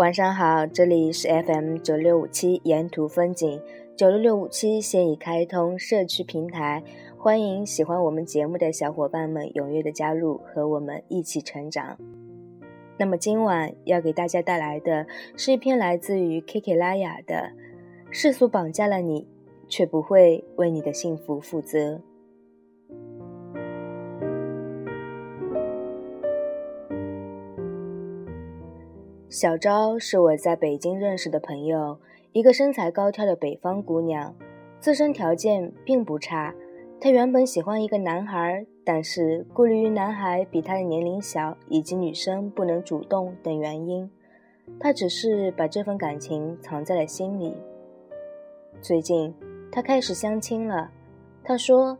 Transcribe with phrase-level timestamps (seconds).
[0.00, 3.60] 晚上好，这里是 FM 九六五七沿途风景
[3.94, 6.82] 九六六五七现已开通社区平台，
[7.18, 11.98] 欢迎喜欢我们节目的小伙伴们踊跃的加入，和我们一起成长。
[12.96, 17.34] 那么今晚要给大家带来的是一篇来自于 K K 拉雅的
[18.10, 19.28] 《世俗绑架了你，
[19.68, 21.78] 却不会为你的幸福负责》。
[29.30, 31.96] 小昭是我在北京认识的朋友，
[32.32, 34.34] 一个身材高挑的北方姑娘，
[34.80, 36.52] 自身条件并不差。
[37.00, 44.10] 她原本喜欢一个男孩，但是顾虑于男孩比她的年龄小，以及女生不能主动等原因，
[44.80, 47.54] 她只是把这份感情藏在了心里。
[48.82, 49.32] 最近，
[49.70, 50.90] 她开始相亲了。
[51.44, 51.96] 她说，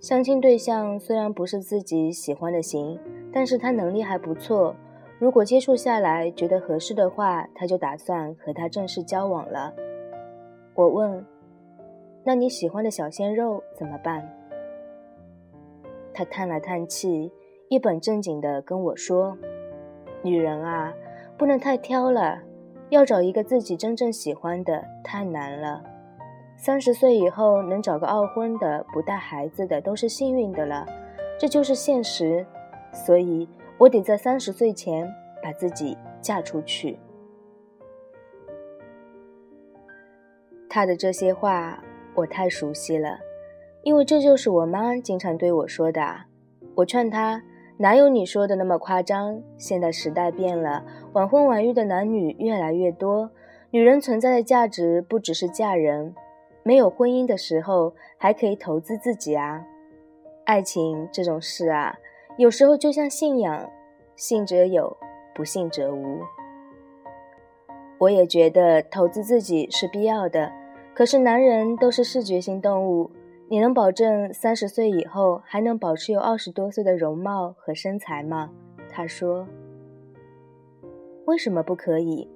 [0.00, 2.98] 相亲对象虽然不是自己喜欢的型，
[3.32, 4.74] 但是他能力还不错。
[5.22, 9.72] 如果接触下来觉得合适的话，他就打算和他正式交往了。
[10.74, 11.24] 我问
[12.26, 14.28] ：“那你喜欢的小鲜肉怎么办？”
[16.12, 17.30] 他叹了叹气，
[17.68, 19.38] 一本正经地跟我说
[20.24, 20.92] ：“女人啊，
[21.38, 22.42] 不能太挑了，
[22.88, 25.84] 要找一个自己真正喜欢的太难了。
[26.56, 30.84] 三十岁以后能找个二婚的、不带孩子的都是幸运的了，
[31.38, 32.44] 这就是现实。
[32.92, 33.48] 所以。”
[33.82, 37.00] 我得在三十岁前把自己嫁出去。
[40.68, 41.82] 他的这些话
[42.14, 43.18] 我太熟悉了，
[43.82, 46.00] 因为这就是我妈经常对我说的。
[46.76, 47.42] 我劝她
[47.78, 49.42] 哪有你说的那么夸张？
[49.58, 53.32] 现在时代变了，晚婚晚育的男女越来越多，
[53.72, 56.14] 女人存在的价值不只是嫁人，
[56.62, 59.66] 没有婚姻的时候还可以投资自己啊。
[60.44, 61.98] 爱情这种事啊。
[62.38, 63.70] 有时候就像信仰，
[64.16, 64.96] 信则有，
[65.34, 66.20] 不信则无。
[67.98, 70.50] 我也觉得投资自己是必要的，
[70.94, 73.10] 可是男人都是视觉性动物，
[73.48, 78.50] 你能保证三十岁以后还能保持有二十多岁的容貌和身材吗？
[78.90, 79.46] 他说
[81.26, 82.28] ：“为什么不可以？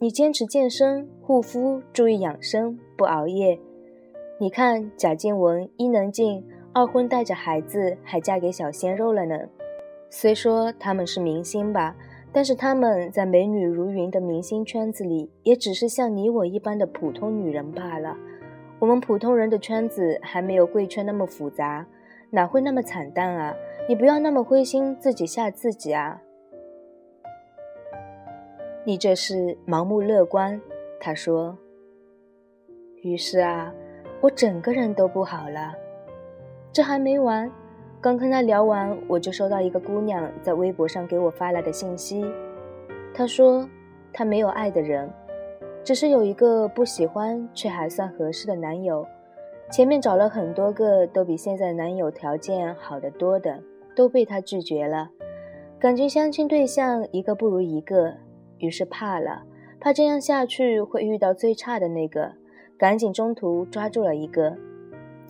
[0.00, 3.60] 你坚持健身、护肤，注意养生，不熬夜。
[4.40, 6.42] 你看贾静雯、伊能静。”
[6.74, 9.38] 二婚带着孩子还嫁给小鲜肉了呢，
[10.08, 11.94] 虽说他们是明星吧，
[12.32, 18.16] 但是他们在美女如云的明星圈子里，也只是像你我一般的普通女人罢了。
[18.78, 21.86] 我们普通人的圈子还没有贵圈那么复杂，
[22.30, 23.54] 哪会那么惨淡啊？
[23.86, 26.22] 你不要那么灰心，自己吓自己啊！
[28.84, 30.58] 你这是盲目乐观，
[30.98, 31.58] 他说。
[33.02, 33.74] 于是啊，
[34.22, 35.74] 我整个人都不好了。
[36.72, 37.52] 这还没完，
[38.00, 42.24] 刚跟他聊完，我就收到一个姑娘在微博上给我发来的信息。
[43.12, 43.68] 她说，
[44.10, 45.12] 她没有爱的人，
[45.84, 49.06] 只是有一个不喜欢却还算合适的男友。
[49.70, 53.62] 前面找了很多个，都比现在男友条件好得多的，
[53.94, 55.10] 都被她拒绝了。
[55.78, 58.14] 感觉相亲对象一个不如一个，
[58.56, 59.42] 于是怕了，
[59.78, 62.32] 怕这样下去会遇到最差的那个，
[62.78, 64.56] 赶紧中途抓住了一个。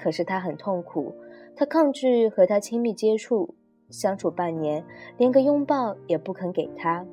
[0.00, 1.14] 可是他很痛苦。
[1.58, 3.56] 他抗拒和他亲密接触，
[3.90, 4.86] 相处半年，
[5.16, 7.04] 连个拥抱也不肯给他。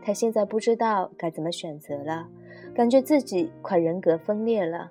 [0.00, 2.28] 他现在不知道该怎么选择了，
[2.72, 4.90] 感觉自己快人格分裂了。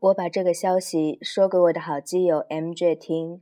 [0.00, 3.40] 我把这个消息说给我的好基友 MJ 听，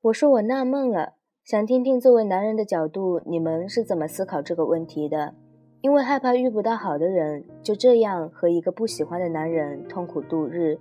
[0.00, 5.36] 我说我纳闷了，想听听作为男人的角度，你们是怎么思考这个问题的。
[5.82, 10.78] 因为害怕遇不到好的人，就这样和一个不喜欢的男人痛苦度日；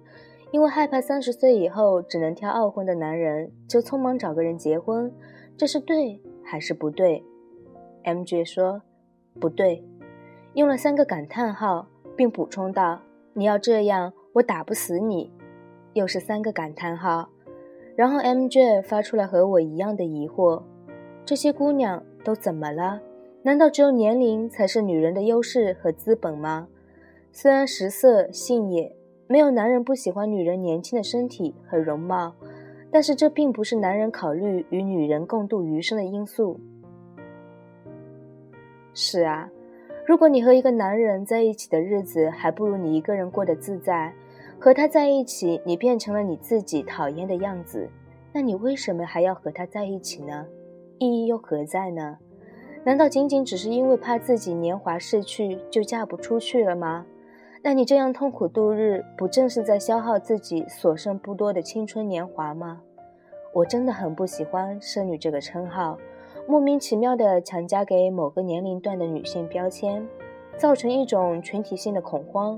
[0.51, 5.11] 因为害怕三十岁以后只能挑二婚的男人，就匆忙找个人结婚，
[5.55, 7.23] 这是对还是不对
[8.03, 8.81] ？MJ 说
[9.39, 9.85] 不对，
[10.53, 11.87] 用了三个感叹号，
[12.17, 12.99] 并补充道
[13.33, 15.31] ：“你要这样，我打不死你。”
[15.93, 17.29] 又是三个感叹号，
[17.95, 20.61] 然后 MJ 发出了和我一样的疑惑：
[21.25, 23.01] 这些姑娘都怎么了？
[23.41, 26.67] 难道只有年龄才是女人的优势和资本吗？
[27.31, 28.93] 虽然食色性也
[29.27, 32.35] 没有男人不喜欢女人年轻的身体和容貌，
[32.91, 36.59] 但是这并不是男人考虑与女人共度余生的因素。
[38.93, 39.49] 是啊，
[40.05, 44.13] 如果你和一个男人在一起的日子还不如你一个人过得自在，
[44.59, 47.87] 和他在一起你变成了你自己讨厌的样子，
[48.33, 50.45] 那你为什么还要和他在一起呢？
[50.97, 52.17] 意义又何在呢？
[52.83, 57.05] 难道仅仅只是因为怕自己年华逝去就嫁不出去了吗？
[57.61, 62.81] 那你这样痛苦度日，不正是在消耗自己所剩不多的青春年华吗？
[63.53, 65.97] 我真的很不喜欢“剩女”这个称号，
[66.47, 70.07] 莫名其妙地强加给某个年龄段的女性标签，
[70.55, 72.57] 造成一种群体性的恐慌。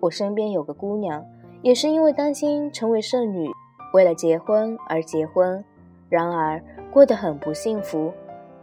[0.00, 1.24] 我身边有个姑娘，
[1.62, 3.48] 也是因为担心成为剩女，
[3.94, 5.64] 为了结婚而结婚，
[6.10, 6.62] 然而
[6.92, 8.12] 过得很不幸福，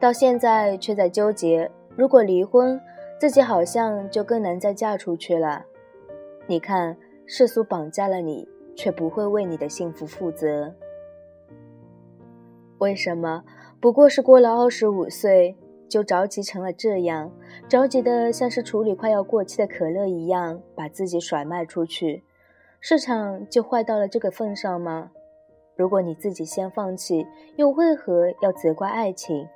[0.02, 2.82] 到现在却在纠结，如果离婚，
[3.20, 5.64] 自己好像就更难再嫁出去了。
[6.48, 10.74] 你看，世俗绑架了你，却不会为你的幸福负责。
[12.80, 13.44] 为什么？
[13.80, 15.56] 不过是过了二十五岁，
[15.88, 17.32] 就着急成了这样，
[17.70, 22.24] 着急的像是处理快要过期的可乐一样，把自己甩卖出去，
[22.80, 25.12] 市场就坏到了这个份上吗？
[25.76, 29.48] 如果你自己先放弃，又为何要责怪爱情？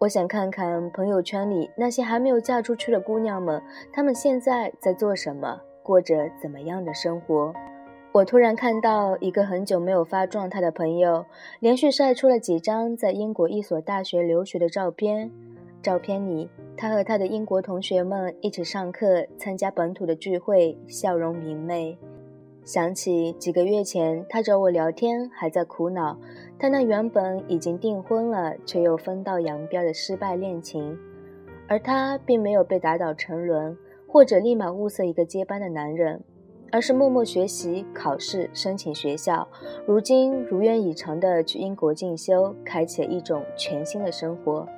[0.00, 3.60] 我想看看朋友圈里那些还没有嫁出去的姑娘们，
[3.92, 7.52] 她们现在在做什么，过着怎么样的生活。
[8.12, 11.26] 我突然看到一个很久没有发状态的朋友，
[11.58, 15.32] 连续晒出了几张在英国一所大学留学的照片。
[15.82, 21.98] 照片里，他和他的英国同学们一起上课、参加本土的聚会，笑容明媚。
[22.68, 26.18] 想起几个月前他找我聊天，还在苦恼
[26.58, 30.94] 他那原本已经订婚了却又分道扬镳的失败恋情，
[31.66, 33.74] 而他并没有被打倒沉沦，
[34.06, 36.20] 或者立马物色一个接班的男人。
[36.70, 39.48] 而是默默学习、考试、申请学校，
[39.86, 44.68] 如今如愿以偿地去英国进修，开启了一种全新的生活。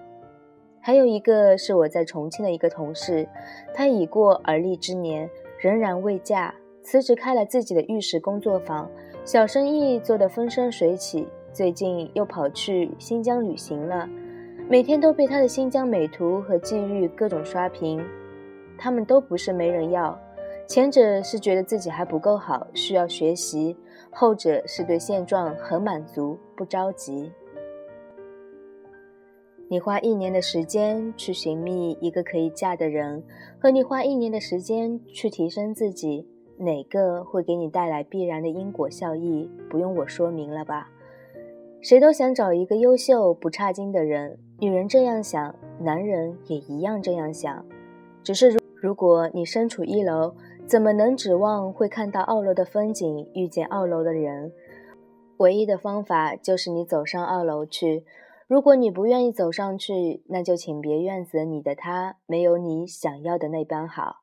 [0.80, 3.28] 还有一个是我在重庆的一个同事，
[3.74, 5.28] 他已过而立之年，
[5.58, 6.54] 仍然未嫁，
[6.90, 8.90] 辞职开了自己的玉石工作坊，
[9.24, 11.24] 小生意做得风生水起。
[11.52, 14.08] 最近又跑去新疆旅行了，
[14.68, 18.04] 每天都被他的新疆美图和际遇各种刷屏。
[18.76, 20.18] 他们都不是没人要。
[20.66, 23.76] 前者是觉得自己还不够好，需要学习；
[24.10, 27.30] 后者是对现状很满足，不着急。
[29.68, 33.22] 你花一年的时间去寻觅一个可以嫁的人，
[33.60, 36.26] 和你花一年的时间去提升自己，
[36.60, 39.50] 哪个会给你带来必然的因果效益？
[39.70, 40.90] 不用我说明了吧？
[41.80, 47.64] 谁都想找一个优秀不差劲的人，女人这样想，男人也一样这样想。
[48.22, 50.34] 只是如如果你身处一楼，
[50.66, 54.52] 怎么能指望会看到二楼的风景，遇见二楼的人？
[55.38, 58.04] 唯一的方法就是你走上二楼去。
[58.46, 64.16] 如果你不愿意走上去，那就请别怨责你的他没有你想要的那般好，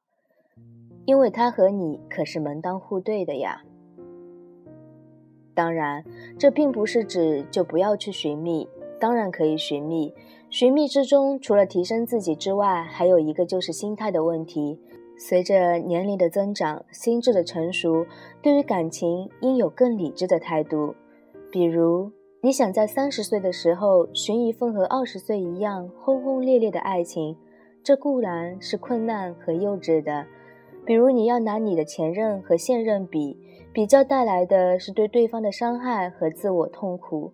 [1.08, 3.62] 因为他和你可是门当户对的呀。
[5.56, 6.04] 当然，
[6.38, 8.68] 这并不是指就不要去寻觅，
[9.00, 10.14] 当然可以寻觅。
[10.50, 14.82] 寻觅之中，除了提升自己之外，还有一个就是心态的问题。
[15.18, 18.06] 随着年龄的增长，心智的成熟，
[18.42, 20.94] 对于感情应有更理智的态度。
[21.50, 22.12] 比如，
[22.42, 27.38] 你想在三十岁的时候寻一份和二十岁一样轰轰烈烈的爱情，
[27.82, 30.26] 这固然是困难和幼稚的。
[30.88, 33.38] 比如，你要拿你的前任和现任比，
[33.74, 37.34] 比较带来的是对对方的伤害和自我痛苦。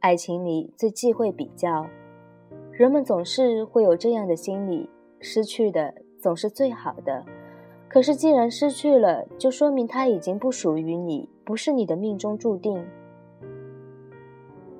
[0.00, 1.86] 爱情里最忌讳比较，
[2.72, 4.90] 人们总是会有这样的心理：
[5.20, 5.94] 失去的。
[6.18, 7.24] 总是最好的，
[7.86, 12.84] 可是既然失去了，就说明他已经不属于你，不是你的命中注定。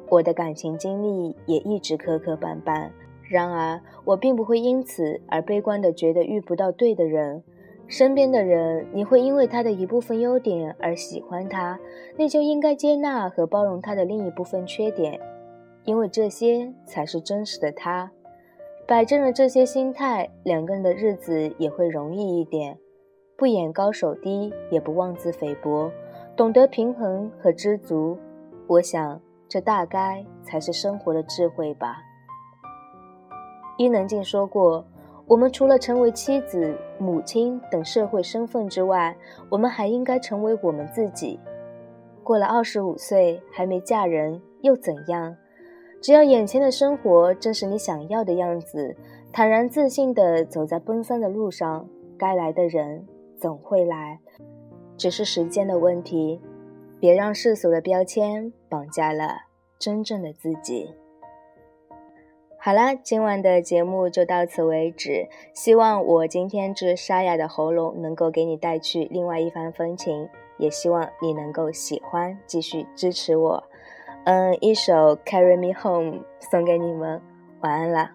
[0.09, 2.91] 我的感情经历也一直磕磕绊绊，
[3.23, 7.45] 然而我并不会因此而悲观的觉得遇不到对的人。
[7.89, 11.79] 身边的人，你会因为他的一部分优点而喜欢他，
[12.17, 15.19] 那就应该接纳和包容他的另一部分缺点，
[15.85, 18.11] 因为这些才是真实的他。
[18.87, 22.79] 摆正了这些心态，两个人的日子也会容易一点。
[23.39, 25.91] 不眼高手低，也不妄自菲薄，
[26.37, 28.19] 懂得平衡和知足。
[28.67, 32.03] 我想，这大概才是生活的智慧吧。
[33.79, 34.85] 伊能静说过
[35.29, 39.15] ：“我们除了成为妻子、母亲等社会身份之外，
[39.51, 41.39] 我们还应该成为我们自己。
[42.25, 45.37] 过了二十五岁还没嫁人又怎样？”
[46.01, 48.97] 只要眼前的生活正是你想要的样子，
[49.33, 53.05] 坦然自信地走在奔三的路上，该来的人
[53.37, 54.21] 总会来，
[54.97, 56.41] 只是时间的问题。
[57.01, 59.37] 别让世俗的标签绑架了
[59.79, 60.89] 真正的自己。
[62.69, 65.27] 好啦，今晚的节目就到此为止。
[65.55, 73.65] 希望我今天这沙哑的喉咙能够给你带去另外一番风情，也希望你能够喜欢，继续支持我。
[74.27, 76.19] 嗯，一首《Carry Me Home》
[76.51, 77.23] 送给你们，
[77.61, 78.13] 晚安啦。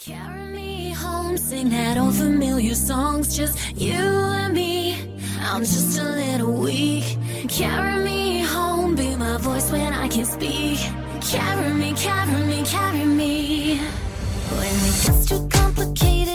[0.00, 4.96] Carry me home, sing that old familiar songs, just you and me.
[5.40, 7.16] I'm just a little weak.
[7.46, 10.80] Carry me home, be my voice when I can't speak.
[11.28, 13.78] Carry me, carry me, carry me.
[13.78, 16.25] When it gets too complicated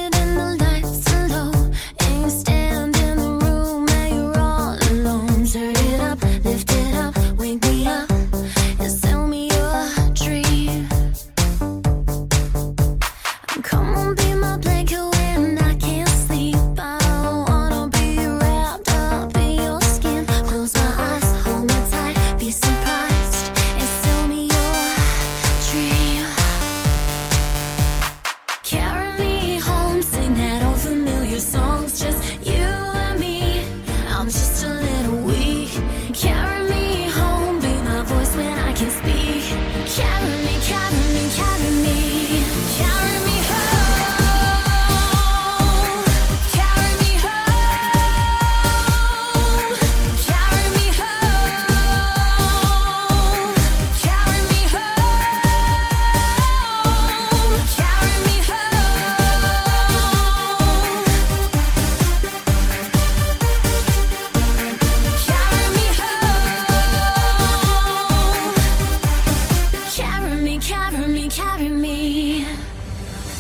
[70.89, 72.45] carry me, carry me.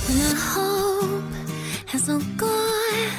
[0.05, 1.33] When the hope
[1.87, 3.11] has all gone,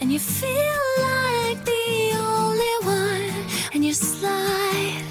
[0.00, 3.30] and you feel like the only one,
[3.74, 5.04] and you slide,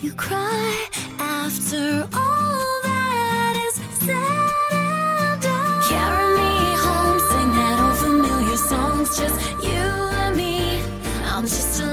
[0.00, 0.86] you cry
[1.18, 5.82] after all that is said and done.
[5.90, 6.52] Carry me
[6.84, 9.82] home, sing that old familiar songs, just you
[10.22, 10.82] and me.
[11.32, 11.87] I'm just a